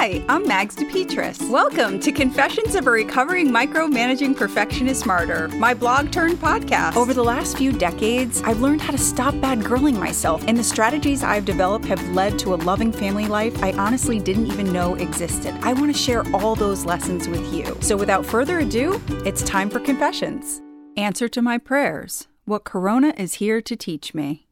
[0.00, 1.50] Hi, I'm Mags DePetris.
[1.50, 6.96] Welcome to Confessions of a Recovering Micromanaging Perfectionist Martyr, my blog turned podcast.
[6.96, 10.64] Over the last few decades, I've learned how to stop bad girling myself, and the
[10.64, 14.94] strategies I've developed have led to a loving family life I honestly didn't even know
[14.94, 15.54] existed.
[15.60, 17.76] I want to share all those lessons with you.
[17.82, 20.62] So without further ado, it's time for Confessions.
[20.96, 24.46] Answer to my prayers What Corona is here to teach me.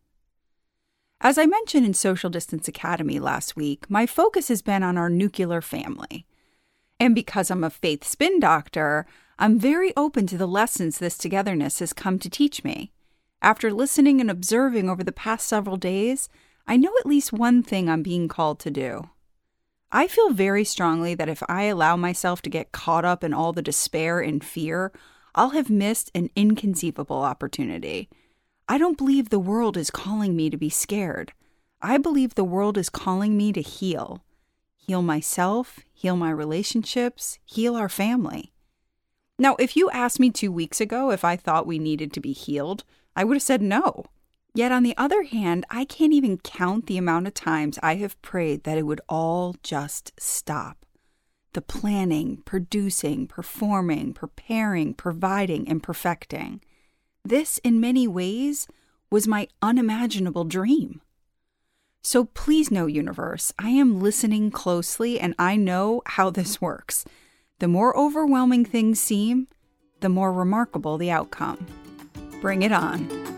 [1.21, 5.11] As I mentioned in Social Distance Academy last week, my focus has been on our
[5.11, 6.27] nuclear family.
[7.00, 9.04] And because I'm a faith spin doctor,
[9.36, 12.93] I'm very open to the lessons this togetherness has come to teach me.
[13.43, 16.29] After listening and observing over the past several days,
[16.68, 19.11] I know at least one thing I'm being called to do.
[19.90, 23.53] I feel very strongly that if I allow myself to get caught up in all
[23.53, 24.93] the despair and fear,
[25.35, 28.09] I'll have missed an inconceivable opportunity.
[28.71, 31.32] I don't believe the world is calling me to be scared.
[31.81, 34.22] I believe the world is calling me to heal.
[34.77, 38.53] Heal myself, heal my relationships, heal our family.
[39.39, 42.33] Now, if you asked me two weeks ago if I thought we needed to be
[42.33, 42.84] healed,
[43.17, 44.05] I would have said no.
[44.55, 48.20] Yet, on the other hand, I can't even count the amount of times I have
[48.20, 50.85] prayed that it would all just stop.
[51.53, 56.61] The planning, producing, performing, preparing, providing, and perfecting.
[57.24, 58.69] This, in many ways,
[59.11, 61.00] was my unimaginable dream.
[62.02, 67.05] So please know, universe, I am listening closely and I know how this works.
[67.58, 69.48] The more overwhelming things seem,
[70.00, 71.66] the more remarkable the outcome.
[72.41, 73.38] Bring it on.